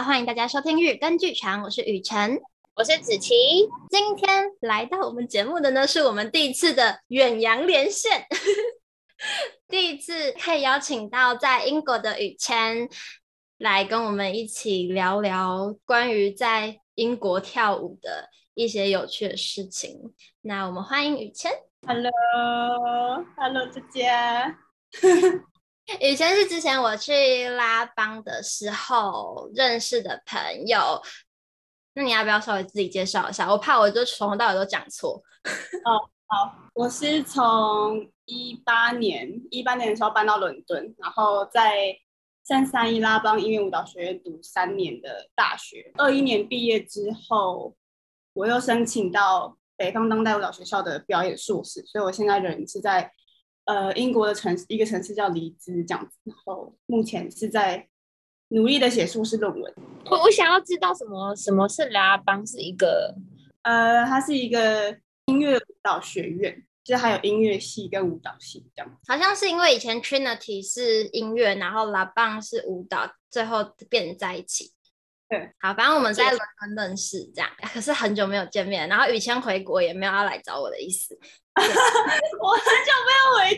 [0.00, 2.40] 好，欢迎大家收听日更剧场，我是雨辰，
[2.74, 3.34] 我是子琪。
[3.90, 8.24] 今天来到我们节目的呢，是我们第一次的远洋连线，
[9.68, 12.88] 第一次可以邀请到在英国的雨谦
[13.58, 20.14] 来跟我们一起聊聊关于在英国跳舞的一些有趣的事情。
[20.40, 21.52] 那我们欢迎雨谦。
[21.86, 24.58] Hello，Hello，大家。
[25.98, 31.02] 以前是之前我去拉邦的时候认识的朋友，
[31.94, 33.50] 那你要不要稍微自己介绍一下？
[33.50, 35.20] 我怕我就从头到尾都讲错。
[35.84, 41.96] 哦，好，我是从一八年一八年的时候搬到伦敦，然后在
[42.44, 45.90] 三三一拉邦音乐舞蹈学院读三年的大学。
[45.96, 47.74] 二一年毕业之后，
[48.34, 53.12] 我又申请到北方当代舞蹈学校的表演硕士，所以我现在人是在。
[53.64, 56.16] 呃，英国的城市，一个城市叫利兹，这样子。
[56.24, 57.88] 然后目前是在
[58.48, 59.74] 努力的写硕士论文。
[60.06, 63.14] 我我想要知道什么什么是拉邦，是一个
[63.62, 69.00] 呃，它是一个音乐舞蹈学院，就是还有音乐系跟舞蹈系这样。
[69.06, 74.72] 好像是因为以前 Trinity 是音乐，然后拉邦是舞蹈，最后变在一起。
[75.28, 76.40] 对，好，反正我们在伦
[76.74, 78.88] 敦认识这样，可是很久没有见面。
[78.88, 81.16] 然后雨谦回国也没有要来找我的意思。
[81.54, 82.92] 我很久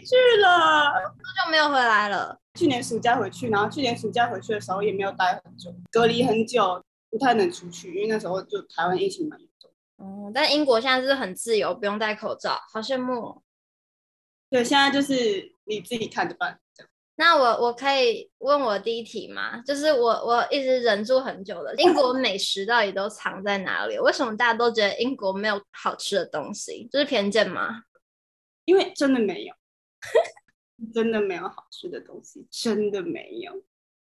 [0.05, 2.39] 去了，多久没有回来了？
[2.55, 9.71] 去年暑假回去，然后去年暑假回去的时候也没有待很久，隔离很久，不太能出去，因为那时候就台湾疫情蛮严重。
[9.97, 13.43] 哦，但英国现在是很自由，不用戴口罩，好羡慕哦。
[14.51, 16.59] 对，现在就是你自己看着办。
[17.15, 19.61] 那我我可以问我第一题吗？
[19.67, 23.99] 就是我我一直忍住很久了， 英国美食到底都藏在哪里？
[23.99, 26.89] 为什么大家都觉得英国没有好吃的东西？
[26.91, 27.83] 这是偏见吗？
[28.65, 29.55] 因为真的没有，
[30.93, 33.53] 真的没有好吃的东西，真的没有，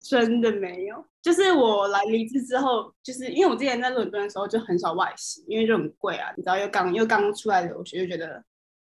[0.00, 1.04] 真的没有。
[1.22, 8.44] 就是我来离职之后，就是因为我之前在伦敦的时候就很少外食，因为就很贵啊，你知道又刚又刚出来留学，就觉得。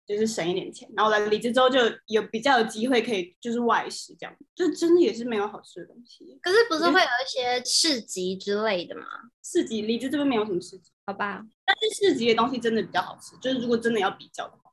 [0.07, 6.39] 就是省一点钱，然后来离职之后就有比较有机会可以就是外食这样，就真的也是没有好吃的东西。
[6.43, 9.07] 可是不是会有一些市集之类的吗？
[9.43, 11.43] 市集，离职这边没有什么市集，好吧。
[11.65, 14.64] 但是市集的东西真的比较好吃，就是如果真的要比较的话。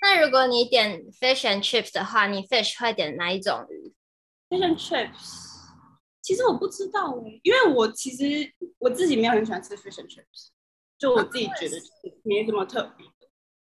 [0.00, 3.94] 那如果你点 fish and chips 的话，你 fish 会点哪一种鱼
[4.48, 5.60] ？fish and chips，
[6.22, 10.48] 其实我不知道哎、欸，因为我其实我自己没有很喜欢吃 fish and chips，
[10.98, 11.76] 就我自己觉得
[12.24, 13.06] 没什么特别。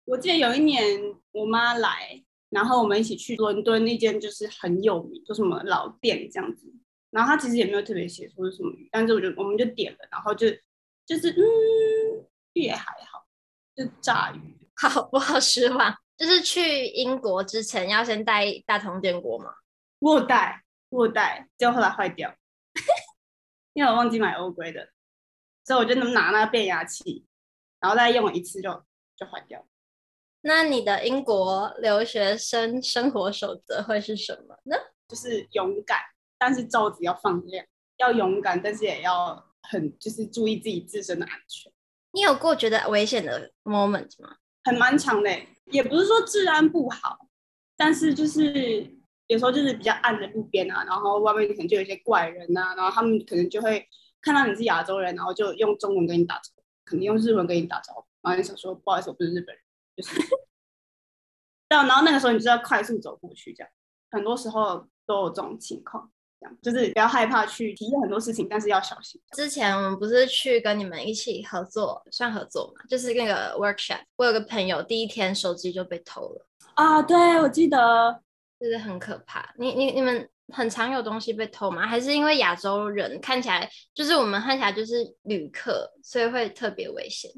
[0.04, 1.00] 我记得有一年
[1.32, 6.72] 我妈来，然后我们一起去伦敦那间就是很有名，就什么老店这样子。
[7.10, 10.48] 然后他其实也没有特别写出是什么鱼，但是我就我们就点了，然后就
[11.04, 13.26] 就是嗯也还好，
[13.74, 14.56] 就炸鱼。
[14.80, 15.94] 好，我好失望。
[16.20, 19.54] 就是去英国之前要先带大同电锅吗？
[20.00, 22.34] 我有带，我有带，结果后来坏掉，
[23.72, 24.90] 因为我忘记买欧规的，
[25.64, 27.24] 所以我就能拿那个变压器，
[27.80, 28.70] 然后再用一次就
[29.16, 29.66] 就坏掉。
[30.42, 34.76] 那你的英国留学生生活守则会是什么呢？
[35.08, 36.00] 就是勇敢，
[36.36, 37.64] 但是罩子要放亮。
[37.96, 41.72] 要勇敢，但是也要很就是注意自己自身的安全。
[42.12, 44.36] 你有过觉得危险的 moment 吗？
[44.64, 45.30] 很蛮长的，
[45.66, 47.26] 也不是说治安不好，
[47.76, 53.88] 但是就是有时候就是比较暗的路边啊，然后外面可能就有一些怪人啊，然后他们可能就会
[54.20, 59.64] 看到你是亚洲人，然后就用中文跟你打招呼，可能用日文跟你打招呼，然后你想说不好意思，我不是日本人。
[59.96, 60.16] 就是，
[61.68, 63.70] 对，然后那个时候你就要快速走过去，这样
[64.10, 66.10] 很多时候都有这种情况，
[66.40, 69.20] 这样就是不要害怕去体验很多事情，但是要小心。
[69.32, 74.00] 之前我们不是去跟你们一起合作，算合作嘛，就是那个 workshop。
[74.16, 78.22] 我有个朋友第一天手机就被偷了啊，对，我记得，
[78.58, 79.54] 就是很可怕。
[79.58, 81.86] 你你你们很常有东西被偷吗？
[81.86, 87.30] 还是因为亚洲人看起来就是我们看起来就是旅客，所以会特别危险？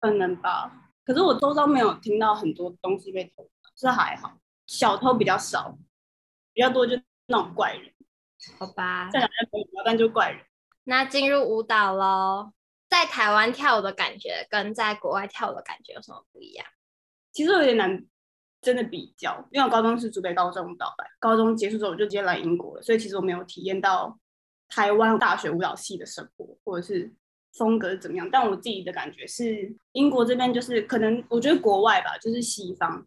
[0.00, 0.72] 可能吧。
[1.04, 5.76] 可是我周遭没有听到很多东西被偷，是还好，小偷比较少，
[6.52, 6.94] 比较多就
[7.26, 7.90] 那种怪人，
[8.56, 9.10] 好吧？
[9.10, 10.40] 在哪边但就怪人。
[10.84, 12.52] 那进入舞蹈喽，
[12.88, 16.66] 在台湾跳舞的感觉跟在国外跳舞的感觉有什么不一样？
[17.32, 18.06] 其实有点难
[18.60, 24.18] 真的比较，因为我高中是竹北高中舞蹈班，高中结束之后我就直接来英国了，所以其实我没有体验到
[24.68, 27.12] 台湾大学舞蹈系的生活，或者是。
[27.54, 28.28] 风格是怎么样？
[28.30, 33.04] 但我自己的感觉是，英国这边就是可能，我觉得国外吧，就是西方、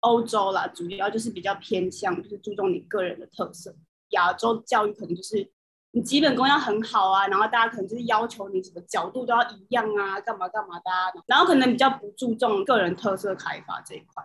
[0.00, 3.74] 欧洲啦，主要就是比较偏向，就是注重你个人的特色。
[4.12, 5.50] 亚洲教育可能就是
[5.90, 14.24] 你基本功要很好啊，然后大家可能就是要求你什么角度都要一样啊，干嘛干嘛的啊，然后可能比较不注重个人特色开发这一块。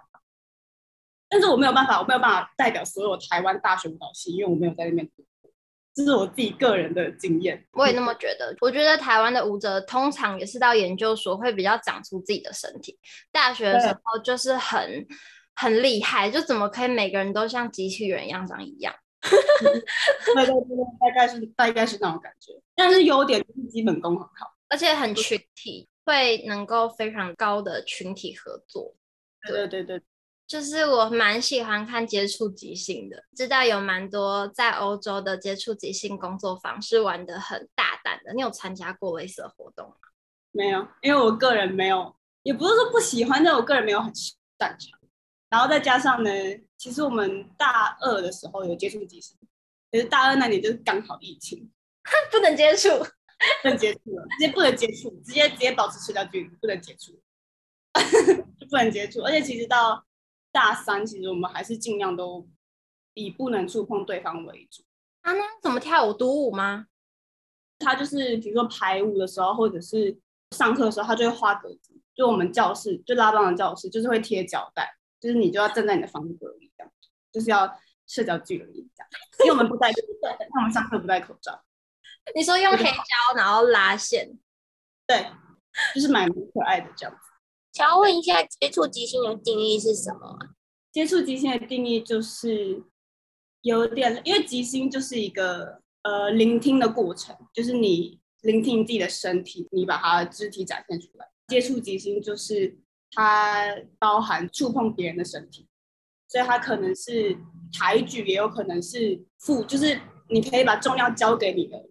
[1.29, 5.51] 但是我没有办法，我没有办法代表所有台湾大学舞蹈系，因为我没有在那边读过，
[5.93, 7.67] 这是我自己个人的经验。
[7.73, 8.55] 我也那么觉得。
[8.61, 12.97] 我觉得台湾的舞者通常也是到研究所会比较长出自己的身体，
[13.29, 15.05] 大学的时候就是很
[15.53, 18.95] 很厉害，就怎么可以每个人都像机器人一样长一样？
[19.21, 22.53] 对对对，大概是大概是那种感觉。
[22.75, 28.95] 但是优点就是基本功很好，而且很群体，会能够非常高的群体合作。
[29.47, 30.03] 对对对对。
[30.47, 38.33] 就是我蛮喜欢看接触即兴的，知道有蛮多在欧洲的接触即兴工作坊是玩的很大胆的。
[38.33, 39.95] 你有参加过类似的活动吗？
[40.53, 44.97] 没有，因为我个人没有，也不是说不喜欢，但我个人没有很擅长。
[45.49, 46.29] 然后再加上呢，
[46.77, 49.35] 其实我们大二的时候有接触即兴，
[49.91, 51.69] 可是大二那年就是刚好疫情，
[52.31, 52.89] 不能接触，
[53.63, 57.19] 不能接触了，直接不能接触，直接直接保持社交距离，不能接触，
[58.59, 60.03] 就不能接触，而且其实到。
[60.49, 62.47] 大三其实我们还是尽量都
[63.13, 64.81] 以不能触碰对方为主。
[65.21, 66.13] 他，那怎么跳舞？
[66.13, 66.87] 独舞吗？
[67.77, 70.17] 他就是比如说排舞的时候，或者是
[70.55, 71.93] 上课的时候，他就会画格子。
[72.15, 76.93] 就我们教室，就拉帮的教室，就是会贴胶带，就是你就要站在你的方格里，这样，
[77.31, 77.71] 就是要
[78.05, 79.09] 社交距离这样。
[79.39, 81.63] 因为我们不戴口罩，我们上课不戴口罩。
[82.35, 84.37] 你说用黑胶然后拉线？
[85.05, 85.25] 对，
[85.95, 87.19] 就是蛮可爱的这样子。
[87.73, 90.37] 想要问一下，接触即兴的定义是什么？
[90.91, 92.83] 接触即兴的定义就是
[93.61, 101.27] 有点，因为即兴就是一个呃聆听的过程，就是你聆听自己的身体，你把它的肢体展现出来。
[101.47, 102.77] 接触即兴就是
[103.11, 105.67] 它包含触碰别人的身体，
[106.27, 107.37] 所以它可能是
[107.73, 109.99] 抬举，也有可能是负，就是
[110.29, 111.89] 你可以把重量交给你的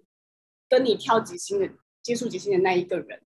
[0.69, 1.69] 跟你跳即兴的
[2.03, 3.23] 接触即兴的那一个人。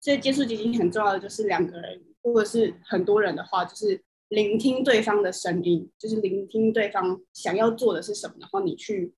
[0.00, 9.14] 所以接触即兴很重要的就是两个人，或者是很多人的话，就是聆听对方的声音，就是聆听对方想要做的是什么，然后你去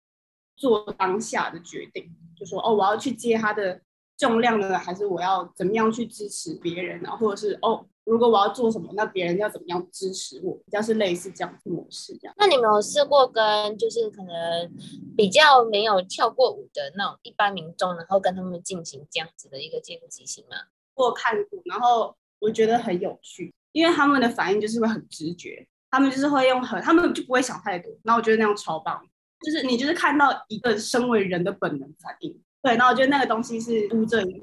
[0.57, 3.81] 做当下的决定，就说哦，我要去接他的
[4.17, 7.17] 重量呢，还是我要怎么样去支持别人啊？
[7.17, 10.55] 或者是哦，如果我要做什么，那别人要怎么样支持我？
[10.65, 12.35] 比较是类似这样子模式这样。
[12.39, 14.73] 那你们有试过跟就是可能
[15.17, 20.57] 比较没有跳过舞的那种一般民众，然后跟他们进行这样子的一个接触即兴吗？
[20.95, 27.93] 我看过，然后我觉得很有趣，因为他们的反应就是会很直觉，他们就是会用很，他们就不会想太多。
[28.05, 29.05] 然后我觉得那样超棒，
[29.45, 32.41] 就是你就是看到一个身为人的本能反应。
[32.63, 34.41] 对，然后我觉得那个东西是读者已经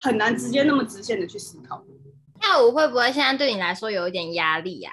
[0.00, 1.84] 很难直接那么直线的去思考。
[2.42, 4.92] 跳舞会不会现在对你来说有一点压力呀？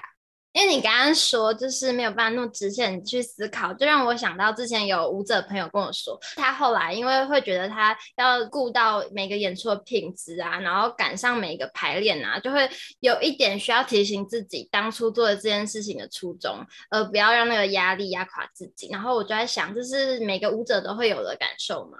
[0.52, 12.68] 因为你刚刚说就是没有办法那么直线去思考，就让我想到之前有舞者朋友跟我说，他后来因为会觉得他要顾到每个演出的品质啊，然后赶上每个排练啊，就会
[12.98, 18.88] 有一点需要提醒自己当初做的这件事情的初衷，而不要让那个压力压垮自己。
[18.90, 21.98] 然后我就在想，这是每个舞者都会有的感受吗？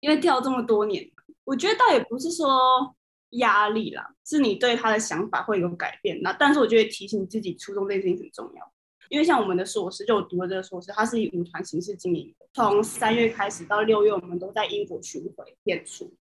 [0.00, 1.04] 因为跳这么多年，
[1.44, 2.94] 我觉得倒也不是说。
[3.30, 6.20] 压力啦，是你对他的想法会有改变。
[6.22, 8.72] 那但是我觉得提醒自己初衷这件事情很重要，
[9.08, 12.34] 因为像我们的硕士，就我读的这个硕士，它是以舞团形式经营。
[12.54, 16.12] 从三月开始到六月，我们都在英国巡回演出。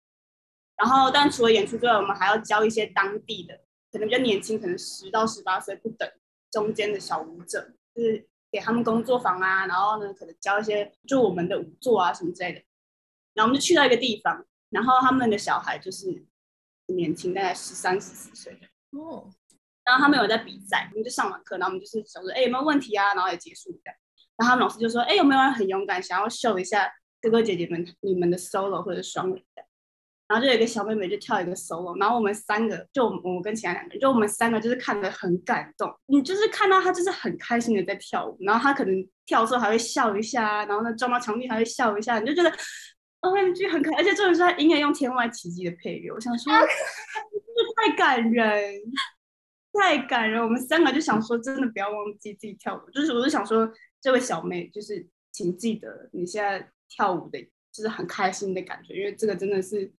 [0.77, 3.59] 然后，但除了演出之外，我们还要教一些当地的，
[3.91, 6.09] 可能比较年轻，可能十到十八岁不等
[6.51, 9.67] 中间的小舞者，就是给他们工作坊啊。
[9.67, 12.63] 然后呢，可能教一些就我们的舞作啊什么之类的。
[13.35, 16.25] 然后我们就去到一个地方，然后他们的小孩就是。
[16.95, 19.31] 年轻，大概十三、十四岁的哦。
[19.85, 23.15] 然后他们有在比赛，我们就上完课，然后我们就是想说，哎，有没有问题啊？
[23.15, 23.97] 然后也结束这样。
[24.37, 26.93] 然后他们老师就说，哎，有没有人很勇敢，想要秀一下
[27.23, 29.65] 哥哥姐姐们你们的 solo 或者双人的？
[30.29, 35.91] 然后就有一个小妹妹就跳一个 solo，然后我们三个，就我跟其他两个人，就我们三个就是看得很感动。
[36.05, 42.55] 你就是看到她就是很开心的在跳舞，然后她可能跳的时候还会笑一下，然后呢撞到墙壁还会笑一下，你就觉得。
[43.21, 46.53] OMG 很可爱，而且重点是他音乐用《天外奇迹》的配乐，我想说，
[47.77, 48.81] 太感人，
[49.73, 50.41] 太感人。
[50.41, 52.91] 我们三个就想说，真的不要忘记自己跳舞。
[52.91, 53.69] 就是我就想说，
[54.01, 59.93] 这位小妹，就是请记得你现在跳舞的，就是很开心的感觉，因为这个真的是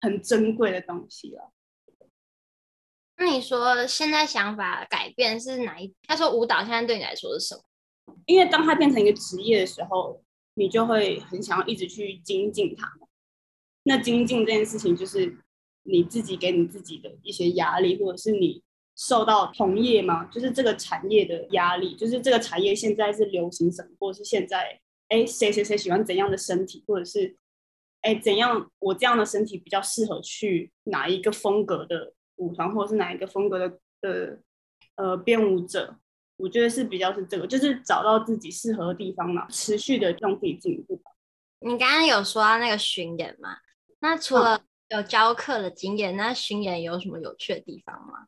[0.00, 1.52] 很珍贵的东西了。
[3.18, 5.94] 那你说现在想法改变是哪一？
[6.08, 7.62] 他说舞蹈现在对你来说是什么？
[8.24, 10.23] 因为当它变成一个职业的时候。
[10.54, 12.92] 你就会很想要一直去精进它。
[13.84, 15.36] 那精进这件事情，就是
[15.82, 18.62] 你自己给你自己的一些压力，或者是你
[18.96, 20.24] 受到同业吗？
[20.26, 27.36] 就是这个产业的压力，就是这个产业现在是流行什么，或者是现在哎谁谁谁喜欢怎样的身体，或者是
[28.00, 34.40] 哎怎样我这样的身体比较适合去哪一个风格的舞团，或者是哪一个风格的的
[34.96, 35.98] 呃编舞者。
[36.36, 41.00] 我觉得是比较是这个，就是找到自己适合的地方嘛，持续的让自己进步。
[41.60, 43.58] 你刚刚有说到那个巡演嘛？
[44.00, 48.26] 那除了有教课的经验，那巡演有什么有趣的地方吗？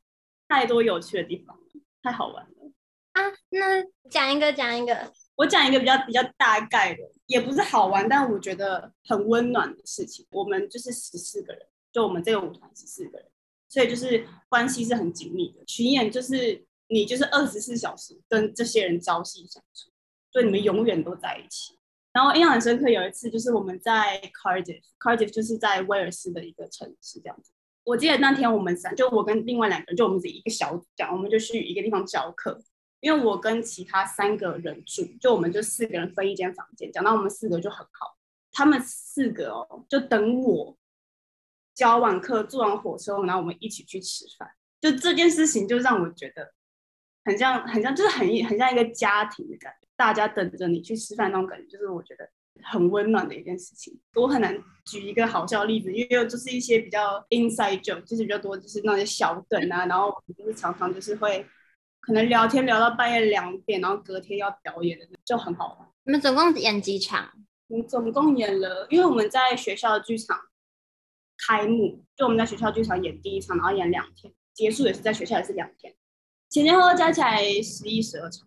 [0.49, 1.59] 太多有趣的地方，
[2.03, 2.73] 太好玩了
[3.13, 3.23] 啊！
[3.51, 5.13] 那讲一个，讲一个。
[5.35, 10.27] 我讲一个比较比较大概的，也不是好玩，但我觉得很温暖的事情。
[10.31, 13.29] 我们就是十四个人，就我们这个舞团十四个人，
[13.69, 15.63] 所以就是关系是很紧密的。
[15.67, 19.91] 巡演就是你就是二十四小时跟这些人朝夕相处，
[20.31, 21.79] 所以你们永远都在一起。
[22.13, 27.53] 然后印象很深刻，有一次就是我们在 Cardiff，Cardiff 就是在威尔斯的一个城市这样子。
[27.85, 32.61] 我记得那天我们三，就我跟另外两个人，就我们自己一个小组，这样我们就去一个地方教课。
[33.01, 36.91] 因为我跟其他三个人住，就我们就四个人分一间房间。
[36.91, 38.17] 讲到我们四个就很好，
[38.51, 40.77] 他们四个哦，就等我
[41.75, 44.51] 教完课、坐完火车，然后我们一起去吃饭。
[44.81, 46.55] 就这件事情，就让我觉得
[47.27, 49.89] 很像，很像，就是很很像一个家庭的感觉。
[49.97, 52.27] 大家等着你去吃饭那种感觉，就是我觉得
[52.63, 53.99] 很温暖的一件事情。
[54.15, 54.57] 我很难
[54.87, 61.45] 举一个好笑的例子，因为就是一些比较 inside joke，就是比较多，就是那些小梗啊，然后就是常常就是会。
[61.99, 65.89] 可能聊天聊到半夜两点，然后隔天要表演的，就很好玩。
[66.05, 67.33] 你们总共演几场？
[67.67, 70.39] 我们总共演了，因为我们在学校的剧场
[71.49, 75.93] 开幕，就我们在学校剧场演第一场，然后演两天，结束也是在学校也是两天，
[76.49, 78.47] 前前后后加起来十一十二场。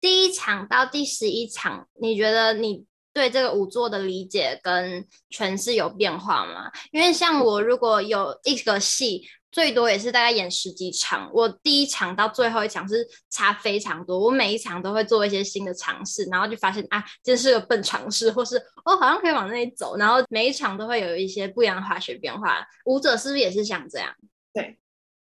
[0.00, 6.70] 第一场到第十一场，你觉得你对这个舞作的理解跟诠释有变化吗？
[6.92, 9.28] 因为像我如果有一个戏。
[9.54, 14.18] 最多也是大概演十几场，我第一场到最后一场是差非常多。
[14.18, 19.96] 我每一场都会做一些新的尝试，然后就发现啊，这是个笨尝试，或是哦，好像可以往那里走。
[19.96, 22.66] 然后每一场都会有一些不一样的化学变化。
[22.86, 24.12] 舞者是不是也是想这样？
[24.52, 24.76] 对，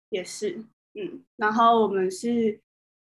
[0.09, 0.65] 也是，
[0.99, 1.25] 嗯。
[1.37, 2.61] 然后我们是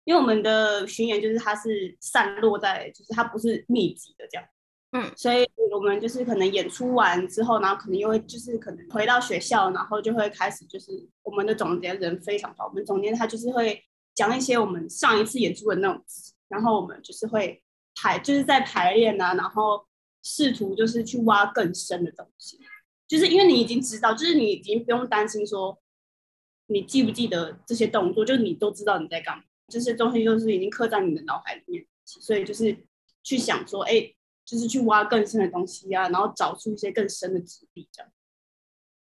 [0.04, 4.46] 因为我们的巡演就是它是散落在，就是它不是密集的这样。
[4.92, 13.80] 嗯，所以我们就是可能演出完之后，然后可能又会就是可能回到学校，然后就会开始就是我们的总监人非常好，我们总监他就是会
[14.16, 17.62] 讲一些我们上一次演出的那种词，然后我们就是会
[17.94, 19.86] 排就是在排练啊，然后
[20.24, 22.58] 试图就是去挖更深的东西，
[23.06, 25.78] 就是因为你已经知道，就是你已经不用担心说
[26.70, 32.74] 你记不记得这些动作，就是你都知道你在干嘛，这些东西就是已经刻在你的脑海里面，所以就是
[33.22, 34.14] 去想说，哎。
[34.42, 38.10] 就是去挖更深的东西啊，然后找出一些更深的质地这样。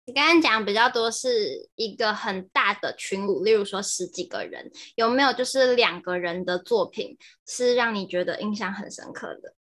[0.06, 9.54] 你刚刚讲比较多是一个很大的群舞，例如说十几个人，有没有就是两个人的作品是让你觉得印象很深刻的？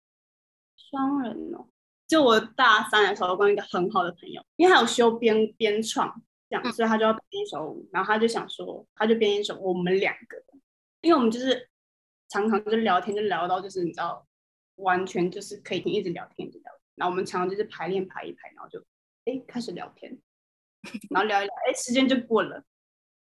[0.91, 1.67] 双人哦，
[2.07, 10.43] 就我大三的时候，跟一个很好的朋友，因为他有修编编创这样，嗯、所以他就要编一首舞，然后他就想说，他就编一首我们两个，
[11.01, 11.69] 因为我们就是
[12.29, 14.27] 常常就是聊天，就聊到就是你知道。
[14.79, 16.81] 完全就是可以一直聊天，一直聊天。
[16.97, 18.85] 然后我们常常就是排练排一排，然后就
[19.25, 20.19] 哎开始聊天，
[21.11, 22.61] 然后聊一聊，哎时间就过了。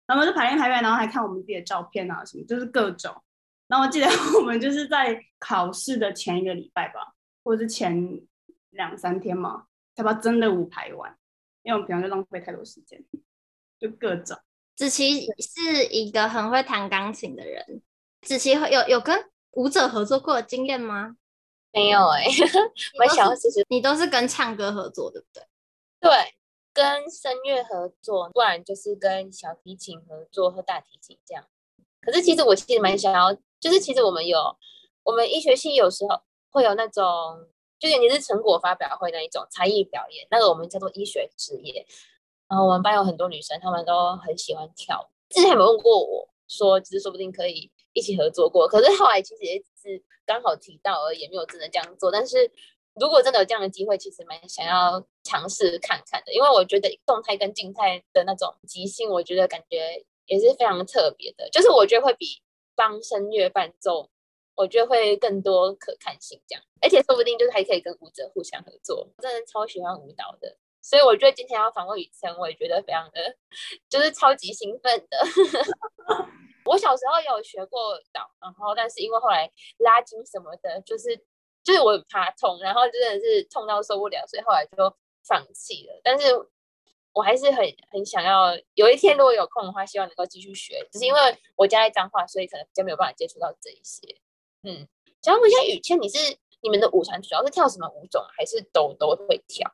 [0.06, 3.16] 然后就排练排一排，然后还看我们自己的照片啊什么，就是各种。
[3.70, 4.08] 然后我记得
[4.38, 7.14] 我们就是在考试的前一个礼拜吧，
[7.46, 8.22] 或者是前
[8.72, 11.17] 两三天嘛，才把真的舞排完。
[11.68, 13.04] 因为我们平常就浪费太多时间，
[13.78, 14.38] 就各种。
[14.74, 17.82] 子琪是一个很会弹钢琴的人，
[18.22, 21.18] 子琪有有跟舞者合作过的经验吗？
[21.74, 22.30] 没有哎、欸，
[23.04, 25.44] 我想其实你都是跟唱歌合作，对不对？
[26.00, 26.36] 对，
[26.74, 31.44] 跟声乐合作，不然就是跟小提琴合作和大提琴这样。
[32.00, 34.58] 可是其实我其实蛮想要，就是其实我们有，
[35.04, 37.04] 我们医学系有时候会有那种，
[37.79, 41.86] 就是你是成果发表会那一种才艺表演，那个我们叫做医学之夜。
[42.50, 45.07] 然后我们班有很多女生，她们都很喜欢跳舞。
[45.29, 50.03] 之前有问过我说，其实说不定可以一起合作过，可是后来其实也只是。
[50.27, 52.12] 刚好提到而已，没有真的这样做。
[52.12, 52.51] 但是
[52.96, 56.34] 如果真的有这样的机会，其实蛮想要尝试看看的。
[56.34, 61.50] 因为我觉得动态跟静态的那种即兴，我觉得感觉也是非常特别的。
[61.50, 62.25] 就是我觉得会比
[62.75, 64.10] 帮声乐伴奏，
[64.58, 66.64] 我觉得会更多可看性这样。
[66.82, 69.08] 而且说不定就是还可以跟舞者互相合作。
[69.20, 73.38] 真的超喜欢舞蹈的，所以我觉得今天要访问雨辰，我也觉得非常的，
[73.88, 75.18] 就是超级兴奋的。
[76.66, 81.16] 我小时候有学过导，然后但是因为后来拉筋什么的，就是
[81.64, 86.02] 就是我很怕痛，然后真的是痛到受不了，所以后来就放弃了。
[86.04, 86.28] 但是
[87.14, 90.86] 我还是很很想要，有一天如果有空的话，希望能够继续学。
[90.92, 91.20] 只是因为
[91.56, 94.20] 我家在彰化，所以可能比较没有办法接触到这一些。
[94.64, 94.88] 嗯，
[95.22, 96.18] 想问一下雨倩，你是
[96.62, 99.72] 你们的舞团主要是跳什么舞种，还是都都会跳？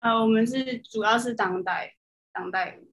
[0.00, 1.96] 啊、呃，我们是主要是当代
[2.32, 2.92] 当代舞，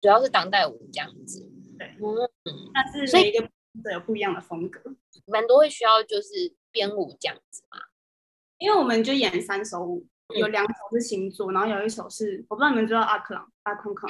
[0.00, 1.50] 主要是当代舞这样子。
[1.78, 3.48] 对，嗯，但是每一个
[3.92, 4.80] 有不一样的风格，
[5.26, 7.78] 蛮多会需要就是编舞这样子嘛。
[8.58, 14.08] 因为我们就演三首舞，有两首是星座，然后有一首是我不知道你们知道阿克朗阿空空，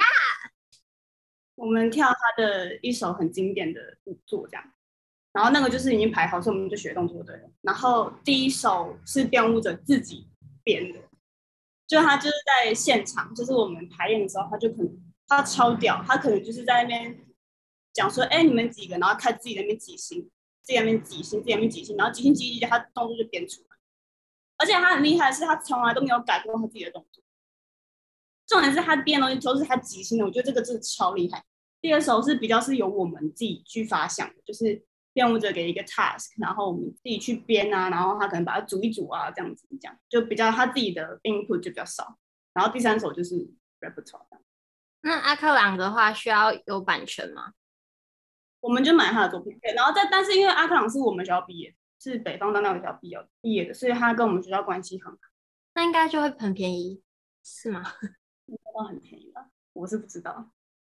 [1.55, 4.71] 我们跳他的一首很经典的舞作这样，
[5.35, 7.41] 然后那个就是已经排好，所以我们就学动作对了。
[7.61, 10.29] 然后第一首是编舞者自己
[10.63, 10.99] 编的，
[11.85, 17.19] 就他就是在现场，就是我们排练的时候，他就可能他超屌，他可能就是在那边
[17.91, 20.21] 讲说，哎，你们几个，然后看自己那边即兴，
[20.61, 23.67] 自己在那边即兴，自己在那边即兴，然后即兴即兴，他动作就编出来。
[24.57, 27.21] 而且他很厉害的是，他从来都没有改过他自己的动作。
[28.47, 31.43] 重点是他编的东西都是他即兴的，我觉得这个真的超厉害。
[31.81, 34.81] 第二首是比较是由我们自己去发想的，就是
[35.15, 42.17] 编舞者给一个 task，然后我们自己去编啊，然后他可能把它组一组啊，这样子这样，就比较他自己的 input 就比较少。
[42.53, 43.35] 然后第三首就是
[43.79, 44.25] repertoire。
[44.99, 47.53] 那阿克朗的话需要有版权吗？
[48.59, 49.73] 我们就买他的作品，对。
[49.73, 55.19] 然后在但是因为阿克朗是我们学校毕业，是北方当代舞学校毕业毕业的，所以他跟我们学校关系很好。
[55.75, 57.01] 那应该就会很便宜，
[57.41, 57.83] 是吗？
[58.47, 59.49] 应该很便宜吧？
[59.73, 60.51] 我是不知道，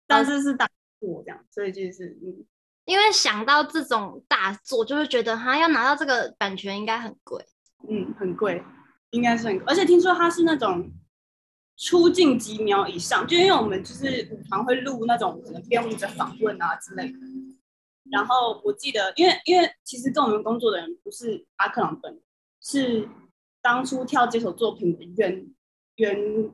[0.06, 0.68] 但是是大
[1.00, 2.46] 我这样，所以就是嗯，
[2.88, 7.45] 因为想到这种大作，就会觉得他要拿到这个版权应该很贵。
[7.87, 8.64] 嗯，很贵，
[9.11, 10.90] 应该是很贵，而且听说他是那种
[11.76, 17.18] 出镜几秒以上，就因为我们就是舞团会录那种可能编舞者访问啊之类的。
[18.11, 22.18] 然后我记得，因为因为其实跟我们工作的人不是阿克朗本，
[22.62, 23.07] 是
[23.61, 25.47] 当初跳这首作品的原
[25.97, 26.50] 原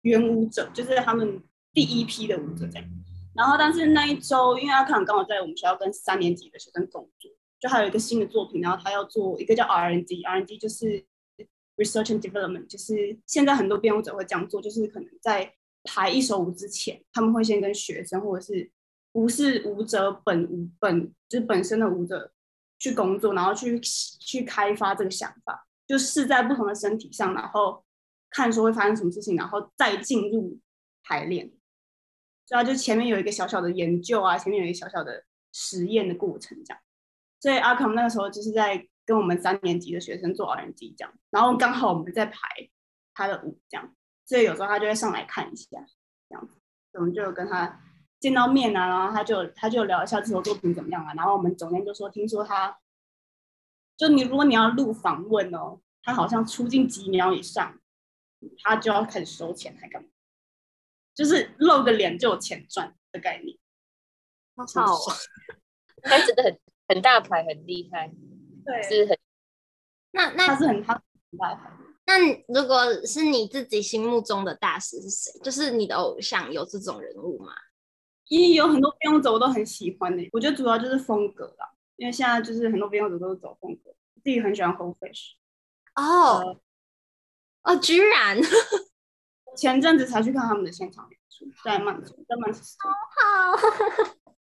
[0.00, 1.40] 原舞者，就是他们
[1.72, 2.88] 第一批的舞者这样。
[3.34, 11.04] 然后但是那一周，因为阿康刚好在我们学校跟三年级的学生工作，就还有一个新的作品，然后他要做一个叫 RND，RND 就是
[11.76, 18.70] Research and Development，就是现在很多编舞者会这样做，就是可能在排一首舞之前，他们会先跟学生或者是。
[19.16, 22.32] 不是舞者本舞本就是本身的舞者
[22.80, 27.84] 去工作，然后去去开发这个想法，就试在不同的身体上，然后
[28.28, 30.58] 看说会发生什么事情，然后再进入
[31.04, 31.48] 排练。
[32.46, 36.82] 所以就前面有一个小小的研究啊，前面有一个小小的实验的过程这样。
[37.40, 42.38] 所以阿康那个时候就是在跟我们三年级的学生做 R&D 这样，然后刚好我们在排
[43.12, 45.68] 他的舞这样，所以有时候他就会上来看一下
[46.28, 46.58] 这样子，
[46.92, 47.80] 我们就跟他。
[48.20, 52.78] 见到面啊，然后他就他就聊一下这首作品怎么样啊，然后我们总监就说，听说他，
[53.98, 57.78] 就你如果你要录访问哦，他好像出镜几秒以上，
[58.62, 60.08] 他就要开始收钱，还干嘛？
[61.14, 63.56] 就是露个脸就有钱赚的概念。
[64.56, 64.98] 好好，
[66.02, 68.12] 他真的很很大牌，很厉害，
[68.64, 69.18] 对，是很。
[70.12, 71.70] 那那他是很他很大牌。
[72.06, 75.40] 那如果是你自己心目中的大师是谁？
[75.42, 77.52] 就是你的偶像有这种人物吗？
[78.28, 81.70] 因为有很多编舞者我都很喜欢的、欸，我觉得主要就是风格啦。
[81.96, 85.34] 因为现在就是很多编舞者都是走风格，自己很喜欢 Whole Fish。
[85.94, 86.60] 哦，
[87.62, 88.38] 呃、哦，居然！
[89.56, 92.88] 前阵子才去看他们的现场演出，在曼城，在曼彻斯特。
[92.88, 94.04] 好。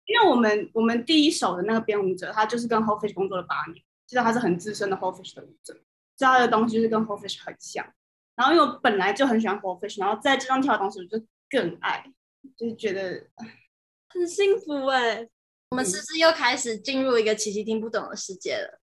[0.05, 5.73] 因为我们我们第一首的那个编舞者，他就是跟 Whole Fish 工作了八年，其实他是很资深的 Whole Fish 的舞者，
[6.15, 7.85] 教他的东西是跟 Whole Fish 很像。
[8.35, 12.05] 然后因为我本来就很喜欢 Whole Fish，然后在这张跳的同时，我就更爱，
[12.55, 13.27] 就是觉得。
[14.07, 15.29] 很幸福哎、欸，
[15.71, 18.79] 我们是不是又开始进入一个琪琪听不懂的世界了？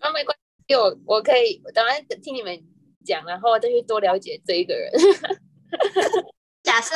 [0.00, 0.36] 啊，没关
[0.68, 2.54] 系，我我可以我等下听你们
[3.04, 4.90] 讲，然后再去多了解这一个人。
[6.62, 6.94] 假设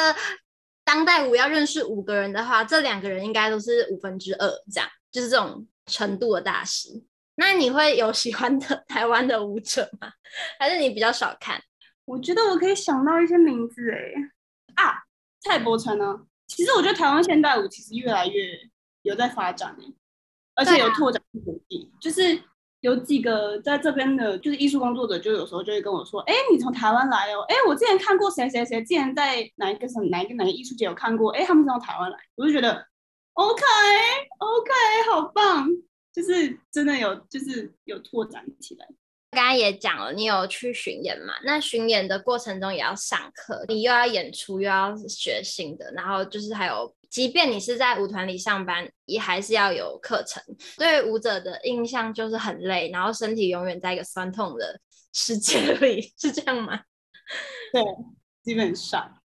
[0.85, 7.05] 当代舞要认识五个人的话，这两个人应该都是五分之二，这样就是这种程度的大师。
[7.35, 10.11] 那你会有喜欢的台湾的舞者吗？
[10.59, 11.61] 还是你比较少看？
[12.05, 14.15] 我觉得我可以想到一些名字哎、欸，
[14.77, 15.03] 啊，
[15.41, 16.21] 蔡伯成呢？
[16.47, 18.47] 其实我觉得台湾现代舞其实越来越
[19.03, 19.77] 有在发展，
[20.55, 21.91] 而且有拓展土地。
[21.93, 22.41] 啊、就是
[22.87, 32.87] 有几个在这边的，就是艺术工作者，就有时候就会跟我说：“哎，你从台湾来哦，哎，我之前看过谁谁谁，之前在哪一个什么哪一个哪个艺术节有看过，哎，他们是从台湾来。”我就觉得
[33.33, 33.65] OK
[34.39, 34.73] OK
[35.11, 35.67] 好棒，
[36.13, 38.87] 就是真的有就是有拓展起来。
[39.31, 41.35] 刚刚也讲了，你有去巡演嘛？
[41.45, 50.43] 那巡演的过程中也要上课，你又要演出，又要学新的，然后就是还有，即便你是在舞团里上班，也还是要有课程。
[50.79, 54.81] 对舞者的印象就是很累，然后身体永远在一个酸痛的
[55.13, 56.83] 世界里，是这样吗？
[57.73, 57.83] 对，
[58.43, 59.21] 基本上。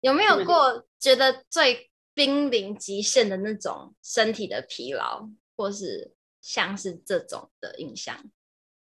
[0.00, 8.22] 有没有过觉得最濒临极限的那种身体的疲劳，或是像是这种的印象？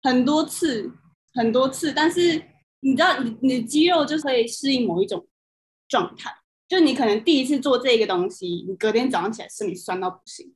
[0.02, 0.92] 很多次，
[1.34, 2.42] 很多次，但是
[2.80, 5.28] 你知道，你你的肌肉就会适应某一种
[5.88, 6.34] 状态，
[6.68, 10.48] 就你可能第一次做这个东西，你隔天早上起来身体酸到不行；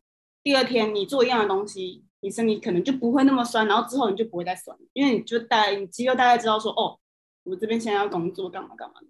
[0.43, 6.99] 第二天你做一样的东西，你身体可能就不会那么酸，然后之后你就不会再酸，因为你就大概你肌肉大概知道说，哦，
[7.43, 9.08] 我这边现在要工作干嘛干嘛的。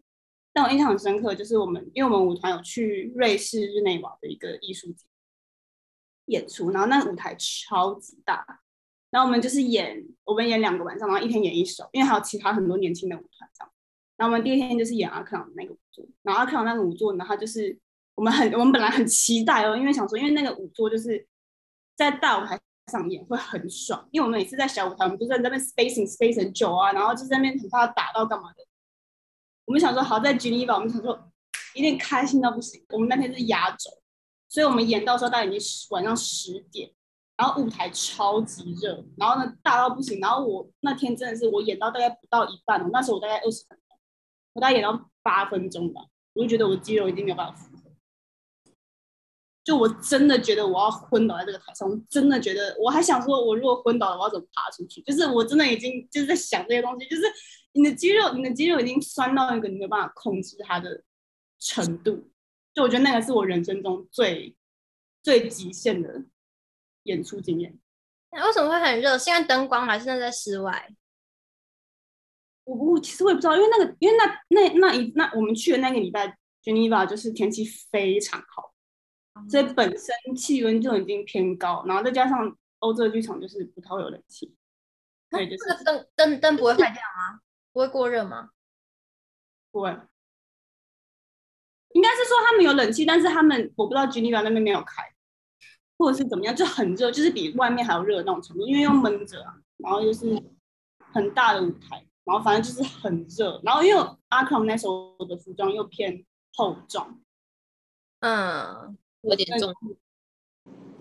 [0.52, 5.06] 但我印象很深刻，就是我们因为我们舞团有去瑞士日内瓦的一个艺术节
[6.26, 8.62] 演出，然后那舞台超级大，
[9.14, 13.72] 然后我们就是演，我们演两个晚上，然后一天演一首，因为还有其他很多年轻的舞团这样。
[14.18, 17.78] 然后我们第二天就是演阿克朗那个舞作，然后阿克朗那个舞作呢，它就是
[18.16, 21.28] 我们很我们本来很期待哦，因为想说，因为那个舞作就是
[21.96, 22.60] 在大舞台
[22.92, 28.66] 上演会很爽，因为我们每次在小舞台，我们都在那边 spacing space 很久啊，然后就在那边很怕打到干嘛的。
[29.66, 31.32] 我们想说好在 Geneva，我们想说
[31.76, 32.84] 一定开心到不行。
[32.90, 33.92] 我们那天是压轴，
[34.50, 36.92] 所以我们演到时候大概已经晚上十点，
[37.44, 40.22] 然后舞台超级热，然后呢大到不行。
[40.22, 44.00] 然后我那天真的是我演到大概不到一半，那时候我大概二十分钟，
[44.54, 47.92] 我大概演到八分钟吧，我就觉得我肌肉已经没有办法负荷，
[49.62, 55.02] 就我真的觉得我要昏倒在这个台上，我真的觉得我还想说，我如果昏倒了，我要怎么爬出去？
[55.02, 57.24] 就是我真的已经就是在想这些东西，就是。
[57.76, 61.04] 你的肌肉，你的肌肉已经酸到一个你没有办法控制它的
[61.60, 62.30] 程度，
[62.72, 64.56] 就我觉得那个是我人生中最
[65.24, 66.24] 最极限的
[67.04, 67.78] 演出经验。
[68.32, 69.18] 那为什么会很热？
[69.18, 70.96] 是因为灯光还是那在室外？
[72.66, 78.74] 我我其实我也不知道，因为那个因为那那那一那我们去的那个礼拜，Geneva 就是天气非常好，
[79.34, 84.56] 嗯、所以本身气温就已经偏高，然后再加上欧洲剧场就是不太会有冷气，
[85.30, 87.42] 所以就是灯灯灯不会坏掉吗？
[87.72, 88.50] 不会过热吗？
[89.72, 89.90] 不会，
[91.94, 95.13] 应该是说他们有冷气，但是他们我不知道 Geneva 那边没有开，
[95.98, 100.42] 或者是怎么样，就很热，就是比外面还要热的那种程度，因为又闷着啊，然后又是
[101.14, 106.26] 很大的舞台，然后反正就是很热，然后因为阿康那时候的服装又偏
[106.56, 107.22] 厚重，
[108.20, 109.74] 嗯，有点重，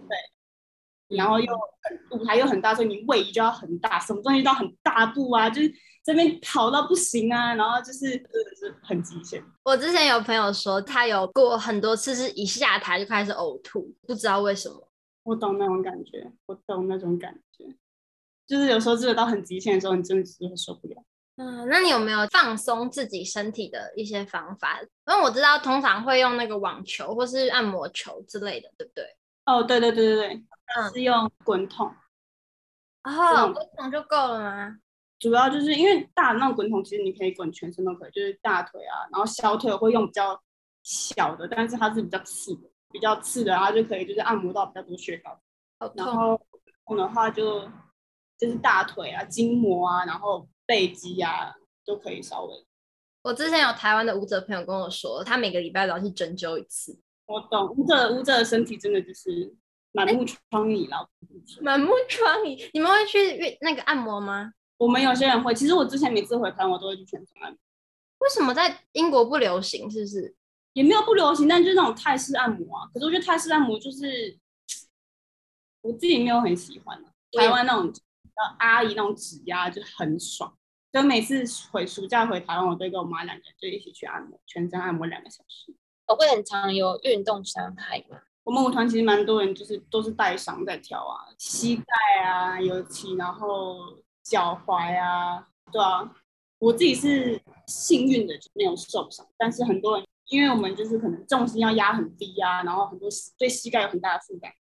[0.08, 1.52] 对，然后又
[1.82, 5.74] 很舞台又很大，所以你位移就要很大，什么东西都要很大步啊，就是。
[6.04, 9.42] 这边跑到不行啊，然后就是真的是很极限。
[9.62, 14.88] 我之前有朋友说，他有过很多次是一下台就开始呕吐，不知道为什么。
[15.22, 17.64] 我懂那种感觉，我懂那种感觉，
[18.46, 21.04] 就是有时候真的到很极限的时候，你真的是会受不了。
[21.36, 24.80] 嗯，那你有没有放松自己身体的一些方法？
[24.82, 29.16] 因为我知道通常会用那个网球或是按摩球之类的，对不对？
[29.46, 30.44] 哦，对对对对对，
[30.76, 31.86] 嗯，是用滚筒。
[33.04, 34.76] 哦，滚筒就够了吗？
[35.22, 40.36] 主要就是因为大的那种滚筒，其实你可以滚全身都可以，就是大腿啊，然后小腿会用比较
[40.82, 45.40] 小的，但是它是比较刺的，比较刺的，然后就可以就是按摩到比较多穴道。
[45.94, 46.40] 然后
[46.82, 47.60] 滚的话就
[48.36, 51.54] 就是大腿啊、筋膜啊，然后背肌啊
[51.86, 52.66] 都可以稍微。
[53.22, 57.00] 我之前有台湾的舞者朋友跟我说，他每个礼拜都要去针灸一次。
[57.26, 59.54] 我懂，舞者舞者的身体真的就是
[59.92, 61.08] 满目疮痍，然后
[61.60, 62.68] 满目疮痍。
[62.74, 64.52] 你们会去那个按摩吗？
[64.78, 67.58] 我们有些人会，其实我之前每次回台湾，我都会去全身按摩。
[68.18, 69.90] 为什么在英国不流行？
[69.90, 70.34] 是不是？
[70.72, 72.86] 也没有不流行，但就是那种泰式按摩啊。
[72.92, 74.38] 可是我觉得泰式按摩就是
[75.82, 77.12] 我自己没有很喜欢啊。
[77.32, 77.92] 台湾那种
[78.58, 80.56] 阿姨那种指压就很爽，
[80.92, 85.74] 就每次回暑假回台湾，我都跟我妈两个人就一起去按摩，全身按摩两个小时。
[86.06, 88.18] 我会很常有运动伤害吗？
[88.44, 93.98] 我们舞团其实蛮多人就是都是带伤在跳啊，膝盖啊，尤其然后。
[94.22, 96.14] 脚踝啊，对啊，
[96.58, 99.26] 我自己是幸运的，就没有受伤。
[99.36, 104.52] 但是很多人，因为我们就是可能重心要压很低啊，然后很多对膝盖有很大的负担，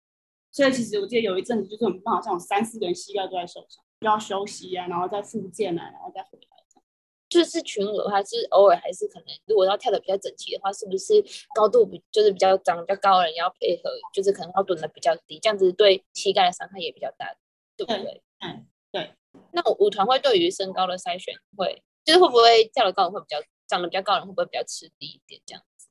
[0.51, 6.47] 所以其实我记得有一阵子，就是我们班好像有三四个人膝盖都在受伤，就要休息啊，然后再复健啊，然后再回来。
[7.31, 11.13] 就是群额还是偶尔还是可能，如果要跳的比较整齐的话，是不是
[11.55, 17.33] 高度比就是比较长比较高的人要配合，就是可能要蹲的比较低，这样子对膝盖的伤害也比较大，
[17.77, 18.21] 对不对？
[18.39, 19.13] 嗯，对。
[19.51, 25.87] 那舞团会对于身高的筛选会，就是会不会跳得高的会比较长得比较高的人会不会比较吃力一点这样子？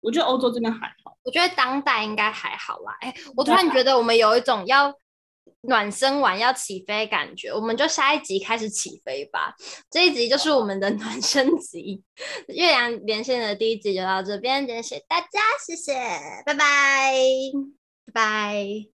[0.00, 2.96] 我觉得欧洲这边还好，我觉得当代应该还好啦。
[3.00, 4.92] 哎、欸，我突然觉得我们有一种要
[5.62, 9.54] 暖身完要起飞感觉，我们就下一集开始起飞吧。
[9.90, 12.02] 这一集就是我们的暖身集，
[12.48, 15.94] 月阳连线的第一集就到这边，谢谢大家，谢谢，
[16.44, 17.14] 拜拜，
[18.06, 18.93] 拜拜。